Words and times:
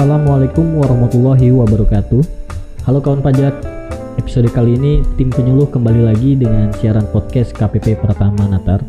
Assalamualaikum 0.00 0.80
warahmatullahi 0.80 1.52
wabarakatuh. 1.52 2.24
Halo 2.88 3.04
kawan 3.04 3.20
pajak. 3.20 3.52
Episode 4.16 4.48
kali 4.48 4.72
ini 4.80 5.04
tim 5.20 5.28
penyuluh 5.28 5.68
kembali 5.68 6.08
lagi 6.08 6.40
dengan 6.40 6.72
siaran 6.72 7.04
podcast 7.12 7.52
KPP 7.52 8.00
Pertama 8.00 8.48
Natar. 8.48 8.80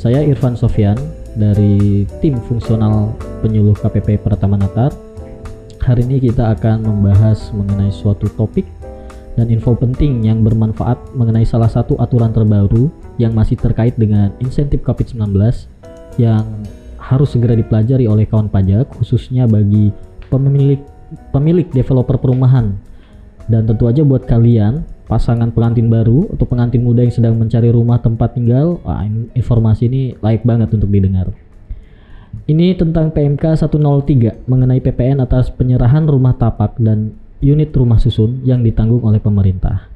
Saya 0.00 0.24
Irfan 0.24 0.56
Sofyan 0.56 0.96
dari 1.36 2.08
tim 2.24 2.40
fungsional 2.48 3.12
penyuluh 3.44 3.76
KPP 3.76 4.24
Pertama 4.24 4.56
Natar. 4.56 4.96
Hari 5.84 6.00
ini 6.08 6.16
kita 6.24 6.56
akan 6.56 6.80
membahas 6.80 7.52
mengenai 7.52 7.92
suatu 7.92 8.24
topik 8.32 8.64
dan 9.36 9.52
info 9.52 9.76
penting 9.76 10.24
yang 10.24 10.40
bermanfaat 10.40 11.12
mengenai 11.12 11.44
salah 11.44 11.68
satu 11.68 12.00
aturan 12.00 12.32
terbaru 12.32 12.88
yang 13.20 13.36
masih 13.36 13.60
terkait 13.60 14.00
dengan 14.00 14.32
insentif 14.40 14.80
COVID-19 14.80 15.28
yang 16.16 16.48
harus 16.96 17.36
segera 17.36 17.52
dipelajari 17.52 18.08
oleh 18.08 18.24
kawan 18.24 18.48
pajak 18.48 18.88
khususnya 18.96 19.44
bagi 19.44 19.92
pemilik 20.32 20.80
pemilik 21.28 21.68
developer 21.68 22.16
perumahan 22.16 22.72
dan 23.52 23.68
tentu 23.68 23.84
aja 23.84 24.00
buat 24.00 24.24
kalian 24.24 24.88
pasangan 25.04 25.52
pengantin 25.52 25.92
baru 25.92 26.32
atau 26.32 26.48
pengantin 26.48 26.80
muda 26.80 27.04
yang 27.04 27.12
sedang 27.12 27.36
mencari 27.36 27.68
rumah 27.68 28.00
tempat 28.00 28.32
tinggal 28.32 28.80
wah, 28.80 29.04
informasi 29.36 29.92
ini 29.92 30.02
layak 30.24 30.40
banget 30.48 30.72
untuk 30.72 30.88
didengar 30.88 31.28
ini 32.48 32.74
tentang 32.74 33.12
PMK 33.12 33.60
103 33.60 34.48
mengenai 34.48 34.80
PPN 34.80 35.20
atas 35.22 35.52
penyerahan 35.52 36.08
rumah 36.08 36.34
tapak 36.34 36.80
dan 36.80 37.14
unit 37.44 37.70
rumah 37.74 38.00
susun 38.00 38.40
yang 38.46 38.62
ditanggung 38.62 39.02
oleh 39.04 39.18
pemerintah. 39.18 39.90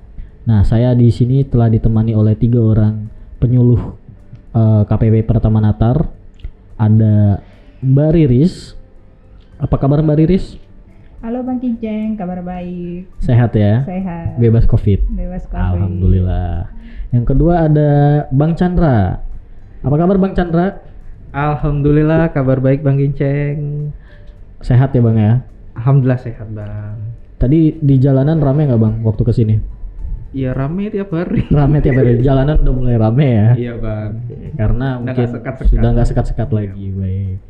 Nah, 0.47 0.63
saya 0.63 0.95
di 0.95 1.11
sini 1.11 1.43
telah 1.43 1.67
ditemani 1.67 2.15
oleh 2.15 2.39
tiga 2.39 2.63
orang 2.63 3.11
penyuluh 3.43 3.83
uh, 4.55 4.83
eh, 4.83 4.83
KPP 4.87 5.27
Pertama 5.27 5.59
Natar. 5.59 6.07
Ada 6.77 7.41
Mbak 7.81 8.11
Riris, 8.15 8.77
apa 9.57 9.77
kabar 9.81 10.05
Mbak 10.05 10.17
Riris? 10.21 10.61
Halo 11.25 11.41
Bang 11.41 11.57
Kijeng, 11.57 12.13
kabar 12.21 12.45
baik. 12.45 13.09
Sehat 13.25 13.57
ya? 13.57 13.89
Sehat. 13.89 14.37
Bebas 14.37 14.69
Covid. 14.69 15.01
Bebas 15.09 15.49
Covid. 15.49 15.81
Alhamdulillah. 15.81 16.69
Yang 17.09 17.25
kedua 17.33 17.65
ada 17.65 17.91
Bang 18.29 18.53
Chandra. 18.53 19.25
Apa 19.81 19.97
kabar 19.97 20.21
Bang 20.21 20.37
Chandra? 20.37 20.85
Alhamdulillah 21.33 22.29
kabar 22.37 22.61
baik 22.61 22.85
Bang 22.85 23.01
Ginceng. 23.01 23.91
Sehat 24.61 24.93
ya 24.93 25.01
Bang 25.01 25.17
ya? 25.17 25.41
Alhamdulillah 25.73 26.21
sehat 26.21 26.53
Bang. 26.53 27.17
Tadi 27.41 27.81
di 27.81 27.97
jalanan 27.97 28.37
rame 28.45 28.69
nggak 28.69 28.81
Bang 28.81 29.01
waktu 29.09 29.25
ke 29.25 29.33
sini? 29.33 29.57
Iya 30.37 30.53
rame 30.53 30.93
tiap 30.93 31.17
hari. 31.17 31.49
Rame 31.57 31.81
tiap 31.81 31.97
hari. 31.97 32.21
Jalanan 32.21 32.61
udah 32.61 32.75
mulai 32.77 33.01
rame 33.01 33.29
ya? 33.33 33.49
Iya 33.57 33.75
Bang. 33.81 34.21
Karena 34.53 35.01
udah 35.01 35.17
mungkin 35.17 35.29
sekat 35.33 35.55
-sekat. 35.57 35.73
sudah 35.73 35.89
nggak 35.97 36.09
sekat-sekat 36.13 36.49
lagi. 36.53 36.87
Baik. 36.93 37.41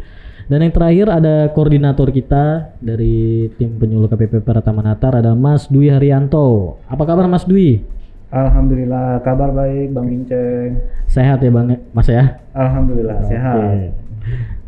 Dan 0.46 0.62
yang 0.62 0.70
terakhir 0.70 1.10
ada 1.10 1.50
koordinator 1.50 2.14
kita 2.14 2.70
dari 2.78 3.50
tim 3.58 3.74
penyuluh 3.82 4.06
KPP 4.06 4.46
Pratama 4.46 4.78
Natar 4.78 5.18
ada 5.18 5.34
Mas 5.34 5.66
Dwi 5.66 5.90
Haryanto. 5.90 6.78
Apa 6.86 7.02
kabar 7.02 7.26
Mas 7.26 7.42
Dwi? 7.42 7.82
Alhamdulillah 8.30 9.26
kabar 9.26 9.50
baik 9.50 9.90
Bang 9.90 10.06
Inceng. 10.06 10.78
Sehat 11.10 11.42
ya 11.42 11.50
Bang 11.50 11.74
Mas 11.90 12.06
ya? 12.06 12.38
Alhamdulillah 12.54 13.26
Oke. 13.26 13.30
sehat. 13.34 13.90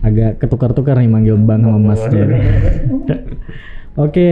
Agak 0.02 0.42
ketukar-tukar 0.42 0.98
nih 0.98 1.06
manggil 1.06 1.38
Bang 1.38 1.62
sama 1.62 1.78
Mas 1.94 2.02
ya. 2.10 2.26
Oke, 4.02 4.30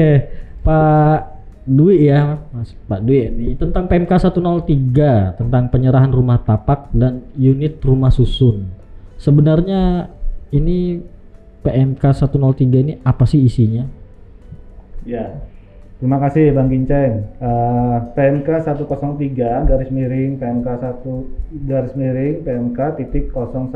Pak 0.66 1.18
Dwi 1.62 2.10
ya, 2.10 2.42
Mas 2.50 2.74
Pak 2.90 3.06
Dwi 3.06 3.30
ini 3.30 3.46
tentang 3.54 3.86
PMK 3.86 4.18
103 4.18 5.38
tentang 5.38 5.70
penyerahan 5.70 6.10
rumah 6.10 6.42
tapak 6.42 6.90
dan 6.90 7.22
unit 7.38 7.78
rumah 7.86 8.10
susun. 8.10 8.66
Sebenarnya 9.18 10.10
ini 10.50 11.02
PMK 11.66 11.98
103 11.98 12.30
ini 12.86 12.94
apa 13.02 13.26
sih 13.26 13.42
isinya? 13.42 13.82
Ya, 15.02 15.42
terima 15.98 16.22
kasih 16.22 16.54
Bang 16.54 16.70
Ginceng. 16.70 17.26
Uh, 17.42 18.06
PMK 18.14 18.62
103 18.62 19.66
garis 19.66 19.90
miring 19.90 20.38
PMK 20.38 20.68
1 21.02 21.66
garis 21.66 21.94
miring 21.98 22.46
PMK 22.46 22.78
titik 23.02 23.34
010 23.34 23.74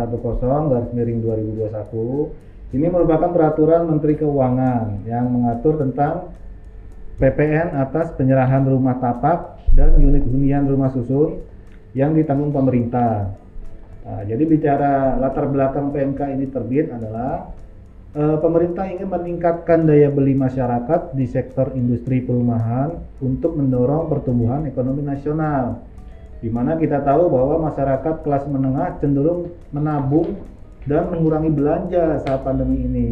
garis 0.71 0.91
miring 0.95 1.19
2021 1.19 2.51
ini 2.71 2.87
merupakan 2.87 3.35
peraturan 3.35 3.91
Menteri 3.91 4.15
Keuangan 4.15 5.03
yang 5.03 5.27
mengatur 5.27 5.83
tentang 5.83 6.31
PPN 7.19 7.75
atas 7.75 8.15
penyerahan 8.15 8.63
rumah 8.63 8.95
tapak 9.03 9.59
dan 9.75 9.99
unit 9.99 10.23
hunian 10.23 10.71
rumah 10.71 10.95
susun 10.95 11.43
yang 11.99 12.15
ditanggung 12.15 12.55
pemerintah. 12.55 13.35
Nah, 14.07 14.23
jadi 14.23 14.43
bicara 14.47 15.19
latar 15.19 15.51
belakang 15.51 15.91
PMK 15.91 16.21
ini 16.33 16.47
terbit 16.49 16.95
adalah 16.95 17.51
pemerintah 18.15 18.91
ingin 18.91 19.07
meningkatkan 19.07 19.87
daya 19.87 20.11
beli 20.11 20.35
masyarakat 20.35 21.15
di 21.15 21.31
sektor 21.31 21.71
industri 21.79 22.19
perumahan 22.19 22.99
untuk 23.23 23.55
mendorong 23.55 24.11
pertumbuhan 24.11 24.67
ekonomi 24.67 25.07
nasional. 25.07 25.79
Di 26.41 26.49
mana 26.49 26.75
kita 26.75 27.05
tahu 27.05 27.31
bahwa 27.31 27.71
masyarakat 27.71 28.25
kelas 28.25 28.49
menengah 28.49 28.99
cenderung 28.99 29.53
menabung 29.71 30.41
dan 30.89 31.13
mengurangi 31.13 31.53
belanja 31.53 32.25
saat 32.25 32.41
pandemi 32.41 32.83
ini. 32.83 33.09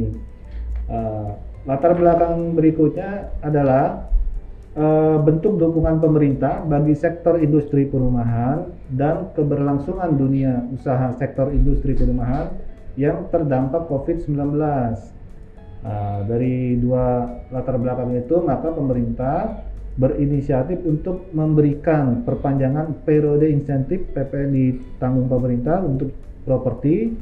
Uh, 0.88 1.36
latar 1.68 1.92
belakang 1.92 2.56
berikutnya 2.56 3.28
adalah 3.44 4.08
uh, 4.72 5.20
bentuk 5.20 5.60
dukungan 5.60 6.00
pemerintah 6.00 6.64
bagi 6.64 6.96
sektor 6.96 7.36
industri 7.36 7.84
perumahan 7.84 8.72
dan 8.88 9.28
keberlangsungan 9.36 10.16
dunia 10.16 10.64
usaha 10.72 11.12
sektor 11.20 11.52
industri 11.52 11.92
perumahan 11.92 12.48
yang 12.98 13.30
terdampak 13.30 13.86
COVID-19. 13.86 14.34
Nah, 15.78 16.26
dari 16.26 16.74
dua 16.82 17.38
latar 17.54 17.78
belakang 17.78 18.10
itu, 18.18 18.42
maka 18.42 18.74
pemerintah 18.74 19.62
berinisiatif 19.94 20.82
untuk 20.82 21.30
memberikan 21.30 22.26
perpanjangan 22.26 23.06
periode 23.06 23.46
insentif 23.46 24.02
PPN 24.10 24.50
ditanggung 24.50 25.30
pemerintah 25.30 25.78
untuk 25.82 26.10
properti 26.42 27.14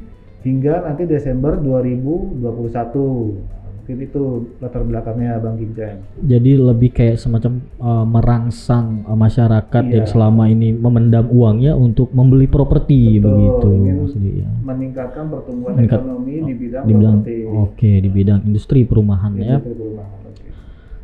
hingga 0.45 0.85
nanti 0.85 1.09
Desember 1.09 1.57
2021 1.57 3.56
mungkin 3.87 4.03
itu 4.03 4.23
latar 4.59 4.83
belakangnya 4.83 5.39
Bang 5.39 5.55
Ginjang. 5.55 6.03
Jadi 6.19 6.59
lebih 6.59 6.91
kayak 6.91 7.23
semacam 7.23 7.63
uh, 7.79 8.03
merangsang 8.03 9.07
uh, 9.07 9.15
masyarakat 9.15 9.83
iya. 9.87 9.95
yang 9.95 10.05
selama 10.11 10.51
ini 10.51 10.75
memendam 10.75 11.31
uangnya 11.31 11.71
untuk 11.71 12.11
membeli 12.11 12.51
properti 12.51 13.15
begitu 13.23 13.71
maksudnya. 14.03 14.43
Ya. 14.43 14.49
Meningkatkan 14.59 15.31
pertumbuhan 15.31 15.79
Meningkat, 15.79 16.03
ekonomi 16.03 16.35
di 16.35 16.53
bidang 16.59 16.83
di 16.83 16.93
bidang, 16.99 17.15
properti. 17.23 17.35
Oke, 17.47 17.55
okay, 17.63 17.95
di 18.03 18.09
bidang 18.11 18.39
industri 18.43 18.83
perumahan 18.83 19.31
ya. 19.39 19.55
industri 19.55 19.71
ya. 19.71 19.79
Perumahan, 19.79 20.19
okay. 20.35 20.49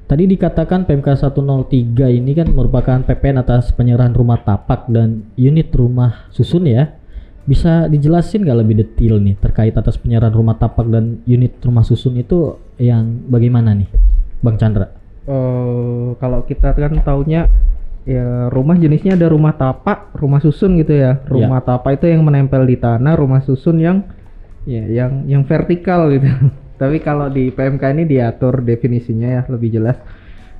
Tadi 0.03 0.23
dikatakan 0.27 0.79
PMK 0.83 1.07
103 1.23 2.19
ini 2.19 2.31
kan 2.35 2.47
merupakan 2.51 2.99
PPN 2.99 3.39
atas 3.39 3.71
penyerahan 3.71 4.11
rumah 4.11 4.43
tapak 4.43 4.91
dan 4.91 5.23
unit 5.39 5.71
rumah 5.71 6.27
susun 6.35 6.67
ya. 6.67 6.99
Bisa 7.43 7.91
dijelasin 7.91 8.47
nggak 8.47 8.59
lebih 8.63 8.75
detail 8.79 9.19
nih 9.19 9.35
terkait 9.35 9.75
atas 9.75 9.99
penyerahan 9.99 10.31
rumah 10.31 10.55
tapak 10.55 10.87
dan 10.87 11.19
unit 11.27 11.59
rumah 11.59 11.83
susun 11.83 12.15
itu 12.15 12.55
yang 12.79 13.27
bagaimana 13.27 13.75
nih, 13.75 13.89
Bang 14.39 14.55
Chandra? 14.55 14.87
Uh, 15.27 16.15
kalau 16.19 16.43
kita 16.47 16.71
kan 16.75 16.99
taunya 17.03 17.51
ya 18.03 18.51
rumah 18.51 18.75
jenisnya 18.75 19.15
ada 19.19 19.27
rumah 19.27 19.55
tapak, 19.55 20.15
rumah 20.15 20.39
susun 20.39 20.79
gitu 20.79 20.95
ya. 20.95 21.19
Rumah 21.27 21.59
ya. 21.63 21.67
tapak 21.75 21.99
itu 21.99 22.11
yang 22.11 22.23
menempel 22.23 22.63
di 22.63 22.79
tanah, 22.79 23.13
rumah 23.15 23.43
susun 23.43 23.79
yang 23.79 24.07
ya 24.63 24.87
yang 24.87 25.27
yang 25.27 25.43
vertikal 25.43 26.07
gitu. 26.11 26.27
Tapi 26.81 26.99
kalau 26.99 27.27
di 27.27 27.51
PMK 27.51 27.83
ini 27.95 28.03
diatur 28.07 28.63
definisinya 28.63 29.27
ya 29.29 29.41
lebih 29.51 29.79
jelas 29.79 29.99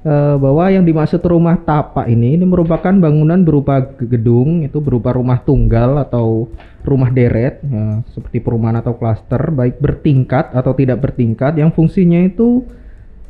uh, 0.04 0.36
bahwa 0.38 0.70
yang 0.70 0.86
dimaksud 0.86 1.24
rumah 1.24 1.58
tapak 1.60 2.08
ini 2.08 2.38
ini 2.38 2.46
merupakan 2.46 2.94
bangunan 2.94 3.42
berupa 3.42 3.82
gedung 4.00 4.64
itu 4.64 4.80
berupa 4.80 5.16
rumah 5.16 5.42
tunggal 5.42 6.00
atau 6.04 6.52
rumah 6.84 7.10
deret 7.10 7.64
ya, 7.64 8.04
seperti 8.12 8.44
perumahan 8.44 8.84
atau 8.84 8.96
klaster 9.00 9.52
baik 9.52 9.80
bertingkat 9.80 10.52
atau 10.52 10.76
tidak 10.76 11.00
bertingkat 11.00 11.56
yang 11.56 11.72
fungsinya 11.72 12.24
itu 12.28 12.68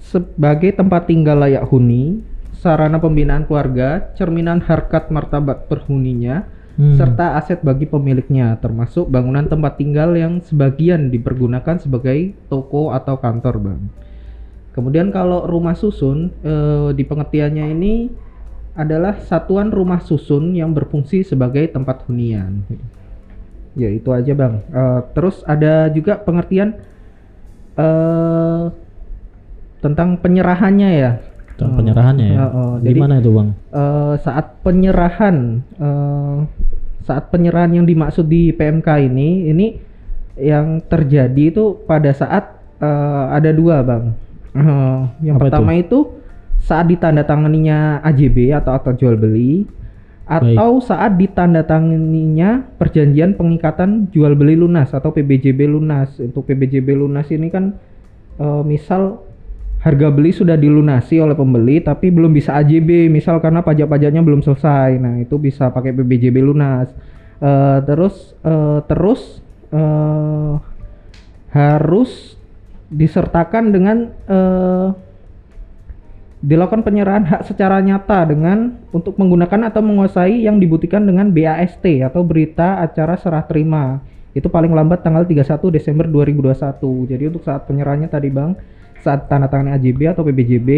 sebagai 0.03 0.75
tempat 0.75 1.07
tinggal 1.07 1.39
layak 1.47 1.63
huni, 1.71 2.19
sarana 2.59 2.99
pembinaan 2.99 3.47
keluarga, 3.47 4.11
cerminan 4.19 4.59
harkat 4.59 5.07
martabat 5.07 5.71
perhuninya, 5.71 6.43
hmm. 6.75 6.99
serta 6.99 7.39
aset 7.39 7.63
bagi 7.63 7.87
pemiliknya 7.87 8.59
termasuk 8.59 9.07
bangunan 9.07 9.47
tempat 9.47 9.79
tinggal 9.79 10.11
yang 10.13 10.43
sebagian 10.43 11.07
dipergunakan 11.07 11.79
sebagai 11.79 12.35
toko 12.51 12.91
atau 12.91 13.15
kantor, 13.15 13.55
Bang. 13.63 13.81
Kemudian 14.73 15.13
kalau 15.13 15.45
rumah 15.45 15.77
susun 15.77 16.33
eh, 16.41 16.89
di 16.97 17.05
pengertiannya 17.05 17.65
ini 17.77 17.93
adalah 18.73 19.21
satuan 19.21 19.69
rumah 19.69 20.01
susun 20.01 20.57
yang 20.57 20.73
berfungsi 20.73 21.21
sebagai 21.21 21.69
tempat 21.69 22.09
hunian. 22.09 22.65
Ya 23.77 23.89
itu 23.89 24.09
aja 24.13 24.33
bang. 24.33 24.61
Uh, 24.69 25.01
terus 25.17 25.41
ada 25.49 25.89
juga 25.89 26.17
pengertian 26.21 26.77
uh, 27.77 28.69
tentang 29.81 30.17
penyerahannya 30.17 30.89
ya. 30.89 31.11
Tentang 31.53 31.85
penyerahannya 31.85 32.27
ya. 32.33 32.37
Uh, 32.37 32.45
uh, 32.49 32.73
jadi 32.81 32.99
mana 33.01 33.15
itu 33.21 33.29
bang? 33.33 33.49
Uh, 33.69 34.13
saat 34.21 34.57
penyerahan, 34.65 35.61
saat 37.05 37.29
penyerahan 37.29 37.77
yang 37.77 37.85
dimaksud 37.85 38.25
di 38.25 38.49
PMK 38.53 38.89
ini, 39.05 39.53
ini 39.53 39.67
yang 40.37 40.81
terjadi 40.81 41.53
itu 41.53 41.77
pada 41.85 42.09
saat 42.09 42.57
uh, 42.81 43.29
ada 43.29 43.53
dua 43.53 43.85
bang 43.85 44.22
Eh, 44.53 45.01
yang 45.25 45.41
Apa 45.41 45.49
pertama 45.49 45.73
itu 45.73 46.21
saat 46.61 46.87
ditandatanganinya 46.87 48.05
AJB 48.05 48.53
atau 48.53 48.71
akta 48.77 48.95
jual 48.95 49.17
beli 49.19 49.65
atau 50.23 50.79
saat 50.79 51.19
ditandatanganinya 51.19 52.79
perjanjian 52.79 53.35
pengikatan 53.35 54.07
jual 54.15 54.39
beli 54.39 54.55
lunas 54.55 54.93
atau 54.95 55.11
PBJB 55.11 55.67
lunas. 55.67 56.15
Untuk 56.21 56.47
PBJB 56.47 56.95
lunas 56.95 57.27
ini 57.33 57.51
kan 57.51 57.75
eh, 58.39 58.63
misal 58.63 59.25
harga 59.83 60.07
beli 60.15 60.31
sudah 60.31 60.55
dilunasi 60.55 61.19
oleh 61.19 61.35
pembeli 61.35 61.83
tapi 61.83 62.07
belum 62.07 62.31
bisa 62.31 62.55
AJB 62.55 63.11
misal 63.11 63.43
karena 63.43 63.59
pajak-pajaknya 63.65 64.23
belum 64.23 64.39
selesai. 64.39 64.95
Nah, 65.01 65.19
itu 65.19 65.35
bisa 65.35 65.73
pakai 65.73 65.91
PBJB 65.91 66.39
lunas. 66.39 66.87
Eh, 67.43 67.79
terus 67.83 68.37
eh, 68.45 68.79
terus 68.87 69.43
eh, 69.75 70.53
harus 71.51 72.39
disertakan 72.93 73.73
dengan 73.73 73.97
eh, 74.29 74.87
dilakukan 76.43 76.83
penyerahan 76.83 77.23
hak 77.23 77.41
secara 77.47 77.79
nyata 77.79 78.27
dengan 78.27 78.75
untuk 78.91 79.15
menggunakan 79.15 79.71
atau 79.71 79.79
menguasai 79.79 80.43
yang 80.43 80.59
dibuktikan 80.59 81.07
dengan 81.07 81.31
BAST 81.31 81.83
atau 82.03 82.21
berita 82.21 82.83
acara 82.83 83.15
serah 83.15 83.43
terima. 83.47 84.03
Itu 84.35 84.49
paling 84.49 84.73
lambat 84.73 85.05
tanggal 85.05 85.23
31 85.23 85.71
Desember 85.71 86.05
2021. 86.09 87.09
Jadi 87.09 87.23
untuk 87.29 87.43
saat 87.45 87.63
penyerahannya 87.69 88.09
tadi 88.11 88.27
Bang, 88.33 88.59
saat 88.99 89.27
tanda 89.31 89.47
tangan 89.47 89.75
AJB 89.77 90.15
atau 90.15 90.23
PBJB 90.23 90.69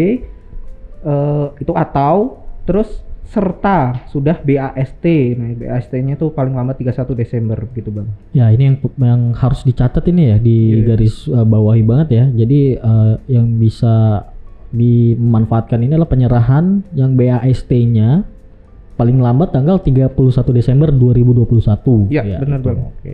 eh, 1.02 1.46
itu 1.62 1.72
atau 1.74 2.46
terus 2.66 3.05
serta 3.26 4.06
sudah 4.08 4.38
BAST. 4.38 5.04
Nah, 5.34 5.50
BAST-nya 5.58 6.14
itu 6.14 6.30
paling 6.30 6.54
lambat 6.54 6.78
31 6.78 7.12
Desember 7.18 7.58
gitu 7.74 7.90
Bang. 7.90 8.08
Ya 8.30 8.48
ini 8.54 8.70
yang 8.70 8.76
yang 9.02 9.22
harus 9.34 9.66
dicatat 9.66 10.06
ini 10.08 10.30
ya 10.30 10.36
di 10.38 10.56
Iya. 10.78 10.94
garis 10.94 11.26
uh, 11.26 11.42
bawahi 11.42 11.82
banget 11.82 12.08
ya. 12.14 12.24
Jadi 12.30 12.78
uh, 12.78 13.18
yang 13.26 13.58
bisa 13.58 14.26
dimanfaatkan 14.70 15.82
ini 15.82 15.94
adalah 15.94 16.10
penyerahan 16.10 16.82
yang 16.94 17.14
BAST-nya 17.14 18.26
paling 18.96 19.18
lambat 19.20 19.52
tanggal 19.52 19.78
31 19.82 20.16
Desember 20.56 20.88
2021. 20.90 22.08
Ya, 22.14 22.22
benar, 22.40 22.58
itu. 22.62 22.66
Bang. 22.66 22.78
Oke. 22.94 23.12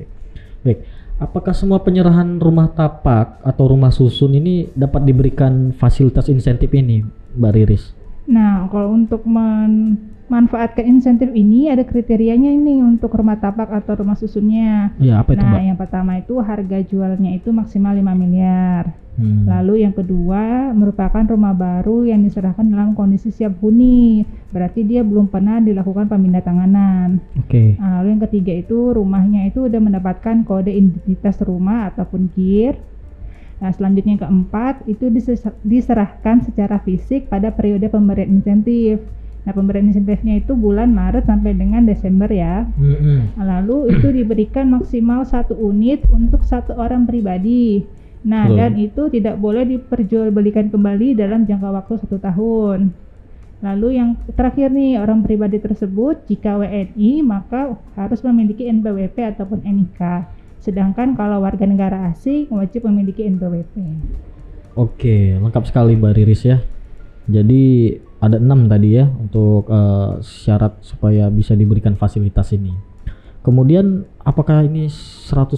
Baik. 0.62 0.78
Apakah 1.22 1.54
semua 1.54 1.78
penyerahan 1.78 2.38
rumah 2.42 2.66
tapak 2.74 3.38
atau 3.46 3.70
rumah 3.70 3.94
susun 3.94 4.34
ini 4.34 4.66
dapat 4.74 5.06
diberikan 5.06 5.70
fasilitas 5.70 6.26
insentif 6.26 6.70
ini, 6.74 7.06
Mbak 7.38 7.52
Riris? 7.54 7.84
Nah, 8.26 8.70
kalau 8.70 8.94
untuk 8.94 9.26
memanfaatkan 9.26 10.86
insentif 10.86 11.30
ini 11.34 11.70
ada 11.70 11.82
kriterianya 11.82 12.54
ini 12.54 12.78
untuk 12.78 13.10
rumah 13.14 13.38
tapak 13.38 13.70
atau 13.70 13.98
rumah 13.98 14.14
susunnya. 14.14 14.94
Ya, 15.02 15.22
apa 15.22 15.34
itu, 15.34 15.42
nah, 15.42 15.58
Mbak? 15.58 15.62
yang 15.66 15.78
pertama 15.78 16.12
itu 16.18 16.34
harga 16.38 16.78
jualnya 16.86 17.30
itu 17.34 17.50
maksimal 17.50 17.94
5 17.98 18.14
miliar. 18.14 19.02
Hmm. 19.12 19.44
Lalu 19.44 19.84
yang 19.84 19.92
kedua 19.92 20.72
merupakan 20.72 21.20
rumah 21.20 21.52
baru 21.52 22.08
yang 22.08 22.24
diserahkan 22.24 22.64
dalam 22.64 22.96
kondisi 22.96 23.28
siap 23.28 23.60
huni. 23.60 24.24
Berarti 24.48 24.88
dia 24.88 25.04
belum 25.04 25.28
pernah 25.28 25.60
dilakukan 25.60 26.08
pemindah 26.08 26.40
tanganan. 26.40 27.20
Oke. 27.36 27.76
Nah, 27.76 28.00
lalu 28.00 28.16
yang 28.16 28.22
ketiga 28.30 28.52
itu 28.56 28.96
rumahnya 28.96 29.52
itu 29.52 29.68
udah 29.68 29.80
mendapatkan 29.80 30.48
kode 30.48 30.72
identitas 30.72 31.36
rumah 31.44 31.92
ataupun 31.92 32.32
KIR. 32.32 32.91
Nah, 33.62 33.70
selanjutnya 33.70 34.18
yang 34.18 34.22
keempat 34.26 34.82
itu 34.90 35.06
diserahkan 35.62 36.42
secara 36.42 36.82
fisik 36.82 37.30
pada 37.30 37.54
periode 37.54 37.86
pemberian 37.86 38.42
insentif. 38.42 38.98
Nah, 39.46 39.54
pemberian 39.54 39.86
insentifnya 39.86 40.42
itu 40.42 40.58
bulan 40.58 40.90
Maret 40.90 41.30
sampai 41.30 41.54
dengan 41.54 41.86
Desember 41.86 42.26
ya. 42.26 42.66
Nah, 43.38 43.46
Lalu 43.46 43.94
itu 43.94 44.10
diberikan 44.10 44.66
maksimal 44.66 45.22
satu 45.22 45.54
unit 45.54 46.02
untuk 46.10 46.42
satu 46.42 46.74
orang 46.74 47.06
pribadi. 47.06 47.86
Nah, 48.26 48.50
dan 48.50 48.78
itu 48.78 49.10
tidak 49.10 49.38
boleh 49.38 49.66
diperjualbelikan 49.66 50.70
kembali 50.70 51.14
dalam 51.14 51.46
jangka 51.46 51.68
waktu 51.70 51.94
satu 52.02 52.18
tahun. 52.18 52.90
Lalu 53.62 53.88
yang 53.94 54.18
terakhir 54.34 54.74
nih, 54.74 54.98
orang 54.98 55.22
pribadi 55.22 55.62
tersebut 55.62 56.26
jika 56.26 56.58
WNI 56.58 57.22
maka 57.22 57.78
harus 57.94 58.18
memiliki 58.26 58.66
NPWP 58.66 59.38
ataupun 59.38 59.62
NIK. 59.62 60.02
Sedangkan 60.62 61.18
kalau 61.18 61.42
warga 61.42 61.66
negara 61.66 62.06
asing 62.14 62.46
wajib 62.54 62.86
memiliki 62.86 63.26
NPWP. 63.26 63.74
Oke, 64.78 65.36
lengkap 65.36 65.66
sekali 65.66 65.98
Mbak 65.98 66.14
Riris 66.14 66.46
ya. 66.46 66.62
Jadi 67.26 67.92
ada 68.22 68.38
enam 68.38 68.70
tadi 68.70 68.94
ya 68.94 69.10
untuk 69.10 69.66
eh, 69.66 70.22
syarat 70.22 70.78
supaya 70.86 71.26
bisa 71.28 71.58
diberikan 71.58 71.98
fasilitas 71.98 72.54
ini. 72.54 72.70
Kemudian 73.42 74.06
apakah 74.22 74.62
ini 74.62 74.86
100% 74.86 75.50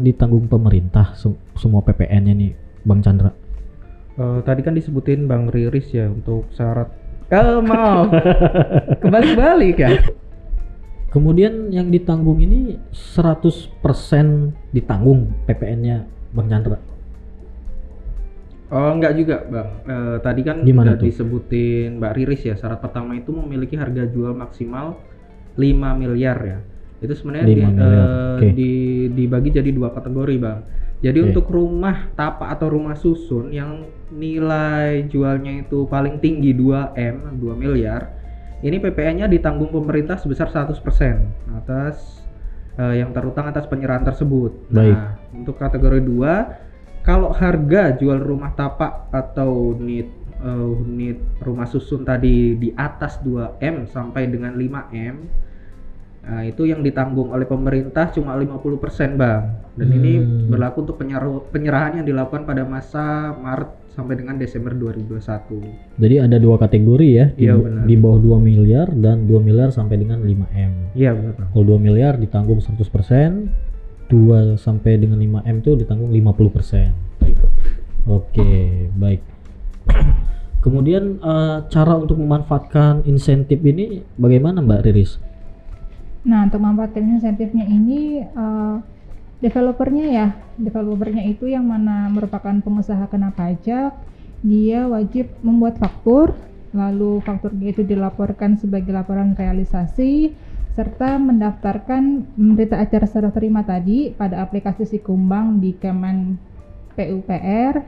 ditanggung 0.00 0.48
pemerintah 0.48 1.12
se- 1.12 1.36
semua 1.52 1.84
PPN-nya 1.84 2.32
nih 2.32 2.52
Bang 2.80 3.04
Chandra? 3.04 3.36
Eh, 4.16 4.40
tadi 4.40 4.64
kan 4.64 4.72
disebutin 4.72 5.28
Bang 5.28 5.52
Riris 5.52 5.92
ya 5.92 6.08
untuk 6.08 6.48
syarat. 6.56 6.88
Eh, 7.28 7.60
maaf. 7.60 8.08
Kebalik-balik 9.04 9.76
ya. 9.76 10.00
Kemudian 11.10 11.74
yang 11.74 11.90
ditanggung 11.90 12.38
ini 12.38 12.78
100% 12.94 13.74
ditanggung 14.70 15.34
PPN-nya 15.44 16.06
Bang 16.30 16.46
Chandra. 16.46 16.78
Oh, 18.70 18.94
enggak 18.94 19.18
juga, 19.18 19.42
Bang. 19.50 19.82
Eh, 19.82 20.16
tadi 20.22 20.46
kan 20.46 20.62
Gimana 20.62 20.94
udah 20.94 21.02
tuh? 21.02 21.06
disebutin 21.10 21.98
Mbak 21.98 22.12
Riris 22.14 22.46
ya. 22.46 22.54
Syarat 22.54 22.78
pertama 22.78 23.18
itu 23.18 23.34
memiliki 23.34 23.74
harga 23.74 24.06
jual 24.06 24.30
maksimal 24.30 24.94
5 25.58 25.98
miliar 25.98 26.38
ya. 26.46 26.58
Itu 27.02 27.10
sebenarnya 27.18 27.46
5 27.50 27.50
di- 27.50 27.74
miliar, 27.74 28.06
eh, 28.06 28.30
oke. 28.38 28.48
di- 28.54 29.08
dibagi 29.10 29.50
jadi 29.50 29.70
dua 29.74 29.90
kategori, 29.90 30.36
Bang. 30.38 30.58
Jadi 31.00 31.18
Oke. 31.18 31.26
untuk 31.32 31.46
rumah 31.50 32.12
tapak 32.14 32.54
atau 32.54 32.70
rumah 32.70 32.92
susun 32.94 33.50
yang 33.50 33.82
nilai 34.12 35.08
jualnya 35.08 35.64
itu 35.64 35.88
paling 35.88 36.20
tinggi 36.20 36.52
2M, 36.52 37.40
2 37.40 37.56
miliar, 37.56 38.19
ini 38.60 38.76
PPN-nya 38.76 39.26
ditanggung 39.26 39.72
pemerintah 39.72 40.20
sebesar 40.20 40.52
100% 40.52 40.76
atas 41.56 42.24
eh, 42.76 43.00
yang 43.00 43.10
terutang 43.16 43.48
atas 43.48 43.64
penyerahan 43.64 44.04
tersebut. 44.04 44.68
Baik. 44.68 44.96
Nah, 44.96 45.16
untuk 45.32 45.56
kategori 45.56 46.00
2 46.04 47.04
kalau 47.04 47.32
harga 47.32 47.96
jual 47.96 48.20
rumah 48.20 48.52
tapak 48.52 49.08
atau 49.08 49.72
unit 49.76 50.08
eh, 50.44 50.66
unit 50.84 51.18
rumah 51.40 51.64
susun 51.64 52.04
tadi 52.04 52.56
di 52.60 52.68
atas 52.76 53.20
2M 53.24 53.88
sampai 53.88 54.28
dengan 54.28 54.52
5M 54.56 55.16
Nah, 56.20 56.44
itu 56.44 56.68
yang 56.68 56.84
ditanggung 56.84 57.32
oleh 57.32 57.48
pemerintah 57.48 58.12
cuma 58.12 58.36
50% 58.36 59.16
Bang. 59.16 59.56
Dan 59.72 59.88
ini 59.90 60.12
Hmm. 60.20 60.52
berlaku 60.52 60.84
untuk 60.84 61.00
penyeru- 61.00 61.48
penyerahan 61.48 62.00
yang 62.00 62.06
dilakukan 62.06 62.44
pada 62.44 62.62
masa 62.62 63.32
Maret 63.32 63.80
sampai 63.90 64.14
dengan 64.14 64.36
Desember 64.36 64.70
2021. 64.70 65.58
Jadi 65.96 66.20
ada 66.20 66.36
dua 66.36 66.56
kategori 66.56 67.08
ya, 67.08 67.26
di, 67.32 67.48
Iya, 67.48 67.56
benar. 67.56 67.84
di 67.88 67.94
bawah 67.96 68.20
2 68.20 68.38
miliar 68.38 68.92
dan 68.92 69.24
2 69.24 69.40
miliar 69.40 69.72
sampai 69.72 69.96
dengan 69.96 70.20
5M. 70.20 70.92
Iya 70.94 71.16
benar 71.16 71.32
Bang. 71.34 71.48
Kalau 71.50 71.64
2 71.66 71.78
miliar 71.80 72.12
ditanggung 72.14 72.60
100%, 72.60 73.48
2 74.06 74.54
sampai 74.54 75.00
dengan 75.00 75.18
5M 75.18 75.56
itu 75.58 75.72
ditanggung 75.74 76.12
50%. 76.12 76.92
Oke, 78.06 78.50
baik. 78.92 79.20
Kemudian 80.64 81.16
eh, 81.16 81.58
cara 81.66 81.96
untuk 81.96 82.20
memanfaatkan 82.20 83.04
insentif 83.04 83.60
ini 83.60 84.04
bagaimana 84.14 84.60
Mbak 84.60 84.80
Riris? 84.84 85.16
Nah, 86.20 86.44
untuk 86.44 86.60
memanfaatkan 86.60 87.16
insentifnya 87.16 87.64
ini 87.64 88.20
eh, 88.20 88.76
developernya 89.40 90.06
ya, 90.12 90.26
developernya 90.60 91.24
itu 91.24 91.48
yang 91.48 91.64
mana 91.64 92.12
merupakan 92.12 92.52
pengusaha 92.60 93.08
kena 93.08 93.32
pajak, 93.32 93.96
dia 94.44 94.84
wajib 94.84 95.32
membuat 95.40 95.80
faktur, 95.80 96.36
lalu 96.76 97.24
fakturnya 97.24 97.72
itu 97.72 97.82
dilaporkan 97.84 98.60
sebagai 98.60 98.92
laporan 98.92 99.32
realisasi, 99.32 100.36
serta 100.76 101.16
mendaftarkan 101.16 102.36
berita 102.36 102.78
acara 102.78 103.08
serah 103.08 103.32
terima 103.32 103.64
tadi 103.64 104.12
pada 104.12 104.44
aplikasi 104.44 104.86
Sikumbang 104.86 105.58
di 105.58 105.72
Kemen 105.72 106.36
PUPR 107.00 107.80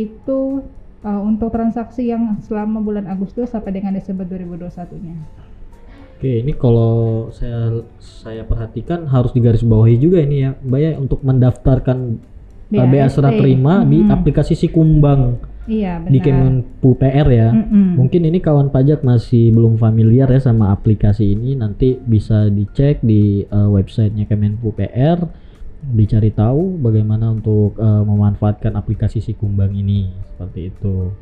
itu 0.00 0.64
eh, 1.04 1.20
untuk 1.20 1.52
transaksi 1.52 2.08
yang 2.08 2.40
selama 2.40 2.80
bulan 2.80 3.04
Agustus 3.04 3.52
sampai 3.52 3.76
dengan 3.76 3.92
Desember 3.92 4.24
2021-nya. 4.24 5.45
Oke, 6.16 6.40
ini 6.40 6.56
kalau 6.56 7.28
saya 7.28 7.84
saya 8.00 8.40
perhatikan 8.40 9.04
harus 9.04 9.36
digarisbawahi 9.36 10.00
juga 10.00 10.24
ini 10.24 10.48
ya, 10.48 10.56
Mbak 10.64 10.80
ya 10.80 10.92
untuk 10.96 11.20
mendaftarkan 11.20 12.16
BA 12.72 13.06
serah 13.12 13.36
terima 13.36 13.84
di 13.84 14.00
Mm-mm. 14.00 14.16
aplikasi 14.16 14.56
Sikumbang 14.56 15.36
Iya, 15.68 16.00
benar. 16.00 16.10
di 16.10 16.18
Kemenpu 16.22 16.96
PR 16.96 17.28
ya. 17.28 17.50
Mm-mm. 17.52 18.00
Mungkin 18.00 18.22
ini 18.32 18.38
kawan 18.40 18.72
pajak 18.72 19.04
masih 19.04 19.52
belum 19.52 19.76
familiar 19.76 20.30
ya 20.32 20.40
sama 20.40 20.72
aplikasi 20.72 21.36
ini. 21.36 21.52
Nanti 21.52 22.00
bisa 22.00 22.48
dicek 22.48 23.04
di 23.04 23.44
eh, 23.44 23.68
websitenya 23.68 24.24
Kemenpu 24.24 24.72
PR, 24.72 25.20
dicari 25.92 26.32
tahu 26.32 26.80
bagaimana 26.80 27.28
untuk 27.34 27.76
eh, 27.76 28.02
memanfaatkan 28.08 28.72
aplikasi 28.72 29.20
Sikumbang 29.20 29.76
ini 29.76 30.10
seperti 30.32 30.72
itu. 30.72 31.12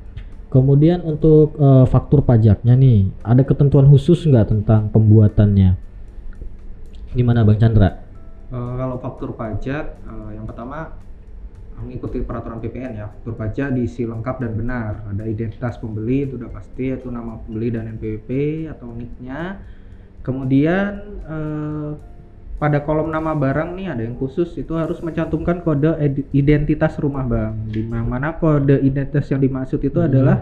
Kemudian 0.55 1.03
untuk 1.03 1.59
eh, 1.59 1.87
faktur 1.91 2.23
pajaknya 2.23 2.79
nih, 2.79 3.11
ada 3.27 3.43
ketentuan 3.43 3.91
khusus 3.91 4.23
nggak 4.23 4.55
tentang 4.55 4.87
pembuatannya? 4.95 5.75
Gimana 7.11 7.43
Bang 7.43 7.59
Chandra? 7.59 8.07
Eh, 8.55 8.75
kalau 8.79 9.03
faktur 9.03 9.35
pajak, 9.35 9.99
eh, 9.99 10.31
yang 10.39 10.47
pertama 10.47 10.95
mengikuti 11.75 12.23
peraturan 12.23 12.63
PPN 12.63 12.93
ya 12.95 13.11
berpajak 13.27 13.75
diisi 13.75 14.07
lengkap 14.07 14.47
dan 14.47 14.55
benar 14.55 15.11
ada 15.11 15.27
identitas 15.27 15.75
pembeli 15.75 16.23
itu 16.23 16.39
udah 16.39 16.47
pasti 16.55 16.95
yaitu 16.95 17.11
nama 17.11 17.35
pembeli 17.43 17.75
dan 17.75 17.91
NPWP 17.99 18.31
atau 18.71 18.95
nicknya 18.95 19.59
kemudian 20.23 21.03
eh, 21.27 21.91
pada 22.55 22.79
kolom 22.81 23.11
nama 23.11 23.35
barang 23.35 23.75
nih 23.75 23.87
ada 23.93 24.03
yang 24.07 24.15
khusus 24.15 24.55
itu 24.55 24.73
harus 24.79 25.03
mencantumkan 25.03 25.61
kode 25.61 25.91
identitas 26.31 26.97
rumah 27.03 27.27
bang 27.27 27.53
di 27.67 27.83
mana 27.83 28.31
kode 28.39 28.79
identitas 28.81 29.27
yang 29.29 29.43
dimaksud 29.43 29.83
itu 29.83 29.99
adalah 29.99 30.39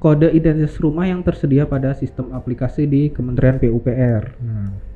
kode 0.00 0.32
identitas 0.32 0.76
rumah 0.80 1.04
yang 1.04 1.20
tersedia 1.20 1.68
pada 1.68 1.92
sistem 1.92 2.32
aplikasi 2.32 2.88
di 2.88 3.12
Kementerian 3.12 3.60
PUPR. 3.60 4.24
Nah, 4.40 4.86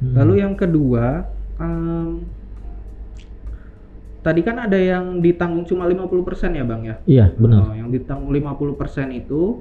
Hmm. 0.00 0.16
Lalu 0.16 0.40
yang 0.40 0.56
kedua, 0.56 1.28
em, 1.60 2.24
tadi 4.24 4.40
kan 4.40 4.56
ada 4.64 4.76
yang 4.80 5.20
ditanggung 5.20 5.68
cuma 5.68 5.84
50% 5.84 6.56
ya 6.56 6.64
bang 6.64 6.82
ya? 6.88 6.96
Iya, 7.04 7.26
benar. 7.36 7.68
Oh, 7.68 7.74
yang 7.76 7.92
ditanggung 7.92 8.32
50% 8.32 9.12
itu 9.12 9.60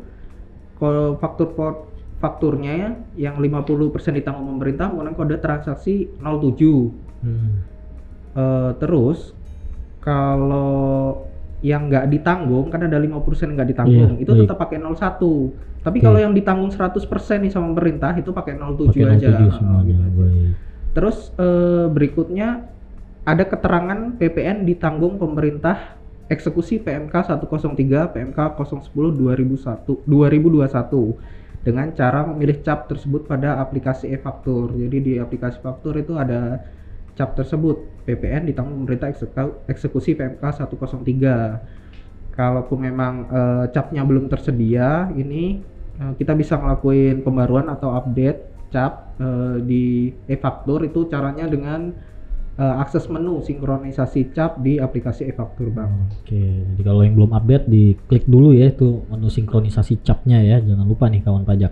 kalau 0.80 1.20
faktur 1.20 1.52
por- 1.52 1.92
fakturnya 2.20 2.74
ya, 2.76 2.90
yang 3.32 3.36
50% 3.40 3.90
ditanggung 4.20 4.48
pemerintah 4.56 4.92
menggunakan 4.92 5.16
kode 5.16 5.38
transaksi 5.40 6.12
07. 6.20 6.92
Hmm. 7.24 7.64
Eh, 8.36 8.72
terus 8.78 9.32
kalau 10.00 11.26
yang 11.60 11.92
nggak 11.92 12.08
ditanggung 12.08 12.72
kan 12.72 12.80
ada 12.84 12.96
50% 12.96 13.52
yang 13.52 13.58
nggak 13.60 13.72
ditanggung 13.76 14.12
Iya, 14.16 14.24
itu 14.24 14.32
baik. 14.32 14.42
tetap 14.48 14.58
pakai 14.58 14.78
01 14.80 15.52
tapi 15.80 15.98
Oke. 16.00 16.06
kalau 16.08 16.20
yang 16.20 16.32
ditanggung 16.32 16.72
100% 16.72 17.04
nih 17.40 17.52
sama 17.52 17.72
pemerintah 17.72 18.16
itu 18.16 18.32
pakai 18.32 18.56
07 18.56 18.96
Pakai 18.96 19.04
aja 19.16 19.28
07 19.28 19.44
Oh, 19.44 19.52
semuanya. 19.52 19.96
gitu 20.00 20.20
aja. 20.24 20.48
Terus 20.96 21.18
eh, 21.36 21.86
berikutnya 21.88 22.48
ada 23.24 23.44
keterangan 23.44 24.00
PPN 24.16 24.64
ditanggung 24.64 25.20
pemerintah 25.20 26.00
eksekusi 26.28 26.80
PMK 26.80 27.12
103 27.36 28.16
PMK 28.16 28.40
010 28.56 28.90
2001 28.96 30.08
2021 30.08 31.20
dengan 31.60 31.92
cara 31.92 32.24
memilih 32.24 32.64
cap 32.64 32.88
tersebut 32.88 33.28
pada 33.28 33.60
aplikasi 33.60 34.08
e-faktur. 34.16 34.72
Jadi 34.76 34.98
di 35.04 35.14
aplikasi 35.20 35.60
faktur 35.60 36.00
itu 36.00 36.16
ada 36.16 36.64
cap 37.20 37.36
tersebut 37.36 38.08
PPN 38.08 38.48
ditanggung 38.48 38.88
pemerintah 38.88 39.12
ekseku- 39.12 39.68
eksekusi 39.68 40.16
PMK 40.16 40.40
103. 40.40 42.32
Kalaupun 42.32 42.80
memang 42.80 43.14
eh, 43.28 43.66
capnya 43.76 44.08
belum 44.08 44.32
tersedia, 44.32 45.12
ini 45.12 45.60
eh, 46.00 46.14
kita 46.16 46.32
bisa 46.40 46.56
ngelakuin 46.56 47.28
pembaruan 47.28 47.68
atau 47.68 47.92
update 47.92 48.72
cap 48.72 49.20
eh, 49.20 49.60
di 49.60 50.16
e-faktur 50.32 50.88
itu 50.88 51.12
caranya 51.12 51.44
dengan 51.52 51.92
eh, 52.60 52.76
akses 52.84 53.08
menu 53.08 53.40
sinkronisasi 53.40 54.36
cap 54.36 54.60
di 54.60 54.78
aplikasi 54.78 55.32
e-faktur, 55.32 55.72
Bang. 55.72 56.12
Oke, 56.20 56.36
jadi 56.76 56.82
kalau 56.84 57.02
yang 57.08 57.16
belum 57.16 57.32
update 57.32 57.66
diklik 57.72 58.28
dulu 58.28 58.52
ya 58.52 58.68
itu 58.68 59.08
menu 59.08 59.32
sinkronisasi 59.32 60.04
capnya 60.04 60.44
ya, 60.44 60.60
jangan 60.60 60.84
lupa 60.84 61.08
nih 61.08 61.24
kawan 61.24 61.48
pajak. 61.48 61.72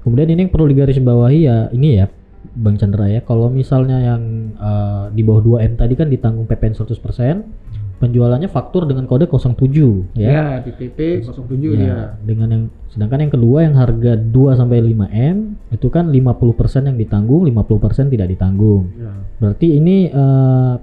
Kemudian 0.00 0.28
ini 0.32 0.48
yang 0.48 0.52
perlu 0.52 0.68
digarisbawahi 0.68 1.40
ya 1.44 1.56
ini 1.72 1.88
ya 2.00 2.08
Bang 2.56 2.76
Chandra 2.76 3.08
ya, 3.08 3.20
kalau 3.20 3.52
misalnya 3.52 4.00
yang 4.00 4.22
eh, 4.56 5.04
di 5.12 5.20
bawah 5.20 5.44
2M 5.44 5.76
tadi 5.76 5.94
kan 5.96 6.08
ditanggung 6.08 6.48
PPN 6.48 6.72
100%, 6.72 7.63
penjualannya 7.94 8.50
faktur 8.50 8.84
dengan 8.84 9.06
kode 9.06 9.30
07 9.30 10.18
ya. 10.18 10.28
Ya, 10.28 10.46
di 10.60 10.70
PP 10.74 11.22
07 11.22 11.56
Ya, 11.62 11.70
dia. 11.78 11.98
Dengan 12.20 12.48
yang 12.50 12.62
sedangkan 12.90 13.18
yang 13.26 13.32
kedua 13.32 13.58
yang 13.62 13.74
harga 13.74 14.12
2 14.18 14.58
sampai 14.58 14.78
5M 14.82 15.36
itu 15.70 15.86
kan 15.88 16.10
50% 16.10 16.90
yang 16.90 16.98
ditanggung, 16.98 17.46
50% 17.46 18.10
tidak 18.10 18.28
ditanggung. 18.28 18.90
Ya. 18.98 19.12
Berarti 19.40 19.66
ini 19.78 20.10
eh, 20.10 20.74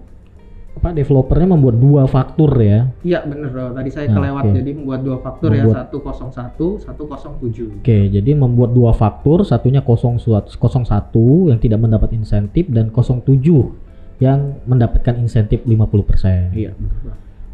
apa 0.71 0.95
developernya 0.95 1.51
membuat 1.51 1.75
dua 1.77 2.07
faktur 2.07 2.47
ya. 2.55 2.87
Iya 3.03 3.27
bener 3.27 3.51
bro, 3.51 3.75
tadi 3.75 3.91
saya 3.91 4.07
Nah, 4.07 4.15
kelewat 4.17 4.43
oke. 4.47 4.55
jadi 4.55 4.71
membuat 4.71 4.99
dua 5.03 5.17
faktur 5.19 5.49
Membuat- 5.51 5.91
ya 5.91 5.99
101, 5.99 6.79
107. 6.79 7.67
Oke, 7.83 7.99
jadi 8.07 8.31
membuat 8.33 8.71
dua 8.71 8.95
faktur, 8.95 9.43
satunya 9.43 9.83
01 9.83 11.51
yang 11.51 11.59
tidak 11.59 11.75
mendapat 11.75 12.15
insentif 12.15 12.71
dan 12.71 12.87
07 12.87 13.75
yang 14.21 14.61
mendapatkan 14.69 15.17
insentif 15.17 15.65
50%. 15.65 16.53
Iya. 16.53 16.77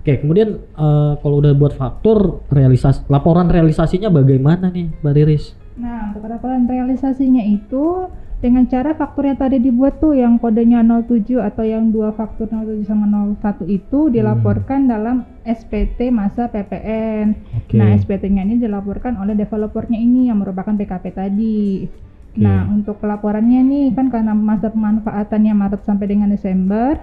Oke, 0.03 0.19
kemudian 0.19 0.59
eh, 0.59 1.13
kalau 1.24 1.39
udah 1.39 1.55
buat 1.55 1.74
faktur, 1.74 2.43
realisasi 2.51 3.07
laporan 3.07 3.47
realisasinya 3.47 4.12
bagaimana 4.12 4.67
nih, 4.71 4.91
Mbak 5.00 5.13
Riris? 5.15 5.55
Nah, 5.79 6.12
untuk 6.12 6.27
laporan 6.27 6.67
realisasinya 6.67 7.43
itu 7.43 8.12
dengan 8.38 8.69
cara 8.69 8.93
faktur 8.93 9.25
yang 9.25 9.39
tadi 9.39 9.57
dibuat 9.57 9.97
tuh 9.97 10.13
yang 10.13 10.38
kodenya 10.38 10.86
07 10.86 11.41
atau 11.41 11.65
yang 11.65 11.89
dua 11.89 12.13
faktur 12.13 12.45
07 12.45 12.86
sama 12.86 13.09
01 13.09 13.65
itu 13.65 14.13
dilaporkan 14.13 14.86
dalam 14.86 15.25
SPT 15.41 16.13
masa 16.13 16.45
PPN. 16.45 17.33
Oke. 17.63 17.81
Nah, 17.81 17.97
SPT-nya 17.97 18.45
ini 18.45 18.62
dilaporkan 18.62 19.17
oleh 19.17 19.33
developernya 19.33 19.97
ini 19.97 20.29
yang 20.29 20.38
merupakan 20.38 20.71
PKP 20.75 21.05
tadi. 21.17 21.89
Nah, 22.38 22.70
untuk 22.70 23.01
pelaporannya 23.01 23.65
nih 23.65 23.86
kan 23.98 24.13
karena 24.13 24.38
masa 24.38 24.70
pemanfaatannya 24.70 25.53
Maret 25.58 25.82
sampai 25.82 26.06
dengan 26.06 26.29
Desember, 26.29 27.01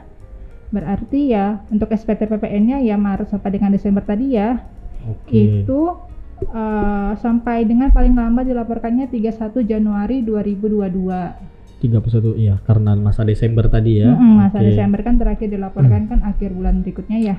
berarti 0.71 1.35
ya 1.35 1.62
untuk 1.71 1.91
SPT 1.91 2.31
PPN-nya 2.31 2.83
ya 2.83 2.95
Maret 2.95 3.31
sampai 3.31 3.50
dengan 3.55 3.75
Desember 3.75 4.03
tadi 4.07 4.38
ya, 4.38 4.62
Oke. 5.07 5.67
itu 5.67 5.81
eh, 6.55 7.12
sampai 7.19 7.67
dengan 7.67 7.91
paling 7.91 8.14
lambat 8.14 8.47
dilaporkannya 8.47 9.11
31 9.11 9.62
Januari 9.67 10.23
2022. 10.23 11.53
31 11.85 12.41
iya, 12.41 12.57
karena 12.64 12.97
masa 12.97 13.26
Desember 13.29 13.69
tadi 13.69 14.00
ya. 14.00 14.14
Mm-mm, 14.14 14.41
masa 14.41 14.62
Oke. 14.62 14.73
Desember 14.73 15.05
kan 15.05 15.21
terakhir 15.21 15.53
dilaporkan 15.53 16.09
kan 16.09 16.21
akhir 16.25 16.57
bulan 16.57 16.81
berikutnya 16.81 17.19
ya, 17.21 17.37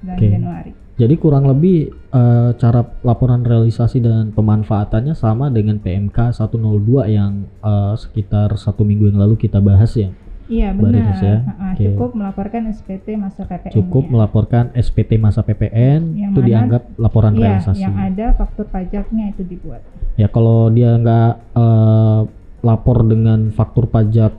bulan 0.00 0.16
Oke. 0.16 0.26
Januari. 0.28 0.72
Jadi 0.94 1.14
kurang 1.16 1.48
lebih 1.48 1.78
eh, 1.90 2.50
cara 2.54 2.84
laporan 3.00 3.40
realisasi 3.40 3.98
dan 3.98 4.30
pemanfaatannya 4.30 5.16
sama 5.16 5.48
dengan 5.48 5.80
PMK 5.80 6.36
102 6.36 6.60
yang 7.08 7.32
eh, 7.58 7.94
sekitar 7.96 8.52
satu 8.54 8.84
minggu 8.84 9.08
yang 9.08 9.18
lalu 9.18 9.36
kita 9.36 9.58
bahas 9.58 9.96
ya. 9.96 10.12
Iya 10.50 10.74
benar. 10.74 11.14
Ya? 11.22 11.46
Heeh, 11.46 11.72
Oke. 11.72 11.84
Cukup 11.94 12.10
melaporkan 12.12 12.66
SPT 12.68 13.14
masa 13.14 13.46
PPN. 13.46 13.70
Cukup 13.70 14.04
melaporkan 14.10 14.64
SPT 14.74 15.14
masa 15.14 15.40
PPN 15.40 16.18
Yang 16.18 16.30
itu 16.34 16.40
mana- 16.42 16.48
dianggap 16.50 16.82
laporan 16.98 17.32
Iya, 17.32 17.40
realisasi. 17.40 17.80
yang 17.86 17.94
ada 17.94 18.26
faktur 18.34 18.66
pajaknya 18.66 19.24
itu 19.30 19.42
dibuat. 19.46 19.80
Ya 20.18 20.26
kalau 20.26 20.68
dia 20.68 20.98
nggak 20.98 21.32
eh, 21.54 22.20
lapor 22.60 23.06
dengan 23.06 23.48
faktur 23.50 23.88
pajak 23.88 24.34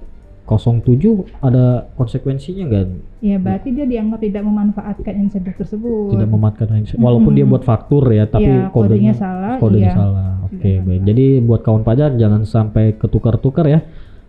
07 0.55 1.43
ada 1.43 1.87
konsekuensinya 1.95 2.63
nggak? 2.67 2.85
Ya 3.21 3.37
berarti 3.37 3.69
dia 3.71 3.85
dianggap 3.85 4.19
tidak 4.19 4.43
memanfaatkan 4.43 5.13
insentif 5.21 5.53
tersebut. 5.55 6.15
Tidak 6.15 6.27
memanfaatkan 6.27 6.83
walaupun 6.97 7.31
dia 7.37 7.45
Mm-mm. 7.45 7.53
buat 7.55 7.63
faktur 7.63 8.03
ya, 8.11 8.25
tapi 8.27 8.49
Iya, 8.49 8.73
kodenya 8.73 8.73
kodenya 8.73 9.13
salah, 9.13 9.55
kodenya 9.61 9.91
iya. 9.91 9.95
salah. 9.95 10.29
Oke, 10.47 10.57
Tidak 10.59 10.83
baik. 10.83 11.01
Jadi 11.07 11.25
buat 11.45 11.61
kawan 11.63 11.83
pajak 11.87 12.11
jangan 12.17 12.41
sampai 12.43 12.97
ketukar-tukar 12.97 13.65
ya. 13.69 13.79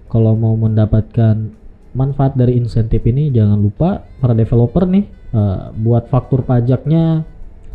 Kalau 0.07 0.37
mau 0.37 0.55
mendapatkan 0.55 1.35
manfaat 1.97 2.37
dari 2.37 2.57
insentif 2.57 3.05
ini 3.05 3.29
jangan 3.33 3.57
lupa 3.61 4.05
para 4.21 4.33
developer 4.33 4.85
nih 4.89 5.05
eh, 5.33 5.61
buat 5.77 6.09
faktur 6.09 6.45
pajaknya 6.45 7.25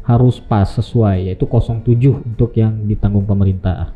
harus 0.07 0.39
pas 0.39 0.65
sesuai 0.71 1.27
yaitu 1.27 1.43
07 1.43 1.83
untuk 2.23 2.55
yang 2.55 2.87
ditanggung 2.87 3.27
pemerintah. 3.27 3.91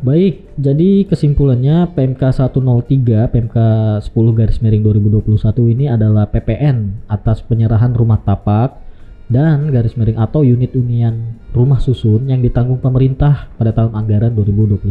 Baik, 0.00 0.56
jadi 0.56 1.04
kesimpulannya 1.04 1.92
PMK 1.92 2.32
103, 2.32 3.28
PMK 3.36 3.56
10 4.00 4.08
garis 4.32 4.56
miring 4.64 4.80
2021 4.80 5.76
ini 5.76 5.92
adalah 5.92 6.24
PPN 6.24 7.04
atas 7.04 7.44
penyerahan 7.44 7.92
rumah 7.92 8.16
tapak 8.24 8.80
dan 9.28 9.68
garis 9.68 10.00
miring 10.00 10.16
atau 10.16 10.40
unit 10.40 10.72
unian 10.72 11.36
rumah 11.52 11.84
susun 11.84 12.32
yang 12.32 12.40
ditanggung 12.40 12.80
pemerintah 12.80 13.52
pada 13.60 13.76
tahun 13.76 13.92
anggaran 13.92 14.32
2021. 14.40 14.88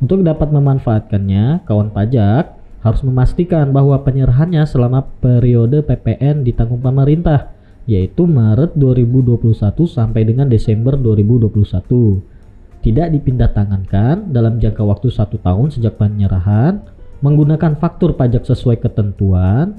Untuk 0.00 0.24
dapat 0.24 0.48
memanfaatkannya, 0.48 1.68
kawan 1.68 1.92
pajak 1.92 2.56
harus 2.80 3.04
memastikan 3.04 3.68
bahwa 3.68 4.00
penyerahannya 4.00 4.64
selama 4.64 5.12
periode 5.20 5.84
PPN 5.84 6.40
ditanggung 6.48 6.80
pemerintah, 6.80 7.52
yaitu 7.84 8.24
Maret 8.24 8.80
2021 8.80 9.44
sampai 9.84 10.24
dengan 10.24 10.48
Desember 10.48 10.96
2021 10.96 12.39
tidak 12.80 13.12
dipindah 13.12 13.52
tangankan 13.52 14.32
dalam 14.32 14.56
jangka 14.56 14.80
waktu 14.80 15.12
satu 15.12 15.36
tahun 15.40 15.68
sejak 15.68 16.00
penyerahan, 16.00 16.80
menggunakan 17.20 17.76
faktur 17.76 18.16
pajak 18.16 18.48
sesuai 18.48 18.80
ketentuan, 18.80 19.76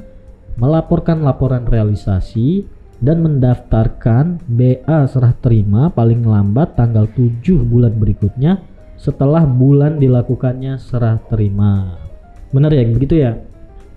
melaporkan 0.58 1.26
laporan 1.26 1.66
realisasi, 1.66 2.66
dan 3.02 3.26
mendaftarkan 3.26 4.46
BA 4.46 5.10
serah 5.10 5.34
terima 5.42 5.90
paling 5.90 6.22
lambat 6.22 6.78
tanggal 6.78 7.10
7 7.10 7.42
bulan 7.66 7.98
berikutnya 7.98 8.62
setelah 8.94 9.42
bulan 9.50 9.98
dilakukannya 9.98 10.78
serah 10.78 11.18
terima. 11.26 11.98
Benar 12.54 12.70
ya 12.70 12.86
begitu 12.86 13.18
ya? 13.18 13.42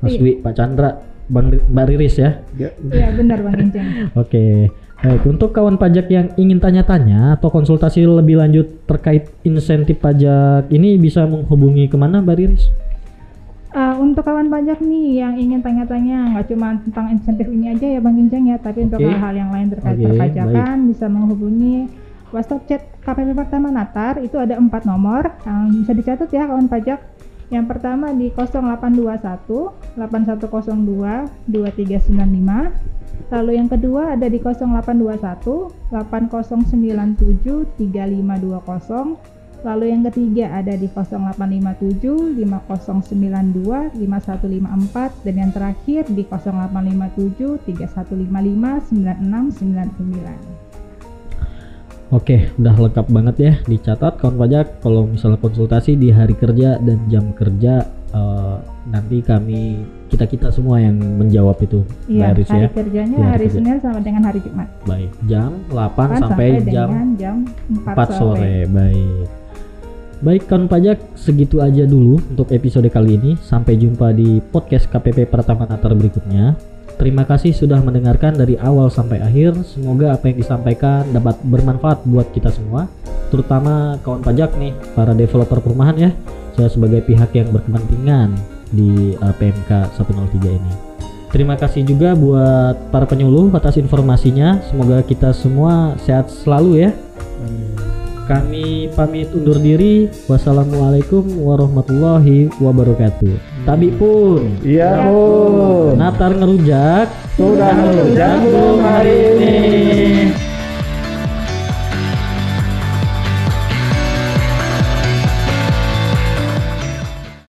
Mas 0.00 0.16
Iya. 0.16 0.20
Dwi, 0.24 0.32
Pak 0.40 0.52
Chandra, 0.56 0.90
Bang 1.28 1.52
Mbak 1.52 1.84
Riris 1.92 2.16
ya? 2.16 2.40
Iya 2.56 3.08
benar 3.12 3.44
Bang. 3.44 3.68
Oke, 4.24 4.72
baik. 5.04 5.22
Untuk 5.28 5.52
kawan 5.52 5.76
pajak 5.76 6.08
yang 6.08 6.32
ingin 6.40 6.56
tanya-tanya 6.56 7.36
atau 7.36 7.52
konsultasi 7.52 8.08
lebih 8.08 8.40
lanjut 8.40 8.88
terkait 8.88 9.28
insentif 9.44 10.00
pajak 10.00 10.72
ini 10.72 10.96
bisa 10.96 11.28
menghubungi 11.28 11.92
ke 11.92 11.96
mana, 12.00 12.24
Mbak 12.24 12.36
Riris? 12.40 12.64
Uh, 13.74 13.98
untuk 13.98 14.22
kawan 14.22 14.48
pajak 14.48 14.78
nih 14.80 15.18
yang 15.20 15.34
ingin 15.34 15.58
tanya-tanya 15.58 16.30
nggak 16.30 16.46
cuma 16.46 16.78
tentang 16.78 17.10
insentif 17.10 17.50
ini 17.50 17.74
aja 17.74 17.98
ya 17.98 18.00
Bang 18.00 18.14
Gincang 18.14 18.46
ya, 18.46 18.56
tapi 18.56 18.86
untuk 18.86 19.02
Oke. 19.02 19.10
hal-hal 19.10 19.34
yang 19.34 19.50
lain 19.50 19.66
terkait 19.74 19.98
Oke, 19.98 20.06
perpajakan 20.14 20.76
bisa 20.94 21.06
menghubungi 21.10 21.76
WhatsApp 22.30 22.66
chat 22.70 22.82
KPP 23.02 23.34
Pertama 23.34 23.74
Natar 23.74 24.22
itu 24.22 24.38
ada 24.38 24.54
empat 24.58 24.86
nomor 24.86 25.34
yang 25.42 25.74
bisa 25.82 25.90
dicatat 25.90 26.30
ya 26.30 26.46
kawan 26.46 26.70
pajak. 26.70 27.02
Yang 27.52 27.66
pertama 27.76 28.12
di 28.16 28.32
0821 28.32 29.98
8102 30.00 31.28
2395. 31.48 32.94
Lalu 33.30 33.52
yang 33.56 33.68
kedua 33.70 34.16
ada 34.16 34.26
di 34.28 34.38
0821 34.40 35.92
8097 35.92 37.66
3520. 37.76 39.34
Lalu 39.64 39.96
yang 39.96 40.04
ketiga 40.12 40.60
ada 40.60 40.76
di 40.76 40.84
0857 40.92 42.36
5092 42.36 43.96
5154 43.96 45.24
dan 45.24 45.34
yang 45.40 45.52
terakhir 45.56 46.04
di 46.12 46.20
0857 46.28 47.64
3155 47.64 48.92
9699. 48.92 50.63
Oke, 52.14 52.46
udah 52.62 52.78
lengkap 52.78 53.06
banget 53.10 53.36
ya 53.42 53.52
dicatat 53.66 54.22
kawan 54.22 54.38
pajak. 54.38 54.78
Kalau 54.78 55.02
misalnya 55.02 55.34
konsultasi 55.42 55.98
di 55.98 56.14
hari 56.14 56.38
kerja 56.38 56.78
dan 56.78 57.02
jam 57.10 57.34
kerja 57.34 57.82
eh, 58.14 58.56
nanti 58.86 59.18
kami 59.18 59.82
kita 60.06 60.30
kita 60.30 60.54
semua 60.54 60.78
yang 60.78 60.94
menjawab 60.94 61.58
itu, 61.58 61.82
Iya, 62.06 62.30
Mbak 62.30 62.34
Iris 62.38 62.48
hari 62.48 62.62
ya. 62.62 62.68
kerjanya 62.70 63.16
hari 63.18 63.26
hari 63.26 63.46
kerja. 63.50 63.56
Senin 63.58 63.76
sampai 63.82 64.02
dengan 64.06 64.22
hari 64.30 64.38
Jumat. 64.46 64.68
Baik, 64.86 65.10
jam 65.26 65.50
8 65.66 65.74
Kan 65.90 66.20
sampai, 66.22 66.46
jam 66.70 66.88
dengan 66.94 67.10
jam 67.18 67.34
4, 67.82 67.98
4 67.98 68.08
sore. 68.14 68.56
Baik. 68.70 69.26
Baik 70.24 70.42
kawan 70.46 70.70
pajak, 70.70 70.98
segitu 71.18 71.58
aja 71.60 71.82
dulu 71.84 72.22
untuk 72.30 72.48
episode 72.54 72.86
kali 72.86 73.18
ini. 73.18 73.34
Sampai 73.42 73.74
jumpa 73.74 74.14
di 74.14 74.38
podcast 74.38 74.86
KPP 74.86 75.26
Pertama 75.26 75.66
Natar 75.66 75.92
berikutnya. 75.98 76.54
Terima 76.94 77.26
kasih 77.26 77.50
sudah 77.50 77.82
mendengarkan 77.82 78.38
dari 78.38 78.54
awal 78.54 78.86
sampai 78.86 79.18
akhir. 79.18 79.58
Semoga 79.66 80.14
apa 80.14 80.30
yang 80.30 80.38
disampaikan 80.38 81.02
dapat 81.10 81.36
bermanfaat 81.42 82.06
buat 82.06 82.30
kita 82.30 82.54
semua, 82.54 82.86
terutama 83.34 83.98
kawan 84.06 84.22
pajak 84.22 84.54
nih, 84.56 84.72
para 84.94 85.10
developer 85.10 85.58
perumahan 85.58 85.96
ya. 85.98 86.10
Saya 86.54 86.70
sebagai 86.70 87.02
pihak 87.02 87.34
yang 87.34 87.50
berkepentingan 87.50 88.38
di 88.70 89.18
uh, 89.18 89.34
PMK 89.34 89.90
103 89.98 90.54
ini. 90.54 90.72
Terima 91.34 91.58
kasih 91.58 91.82
juga 91.82 92.14
buat 92.14 92.78
para 92.94 93.10
penyuluh 93.10 93.50
atas 93.58 93.74
informasinya. 93.74 94.62
Semoga 94.70 95.02
kita 95.02 95.34
semua 95.34 95.98
sehat 95.98 96.30
selalu 96.30 96.86
ya. 96.86 96.90
Kami 98.24 98.88
pamit 98.96 99.28
undur 99.36 99.60
diri. 99.60 100.08
Wassalamualaikum 100.24 101.44
warahmatullahi 101.44 102.48
wabarakatuh. 102.56 103.36
Tabi 103.68 103.92
pun. 104.00 104.48
Iya 104.64 105.04
pun. 105.04 106.00
Natar 106.00 106.32
ngerujak. 106.32 107.12
Sudah 107.36 107.72
ngerujak 107.76 108.32
belum 108.48 108.78
hari 108.80 109.16
ini? 109.36 109.54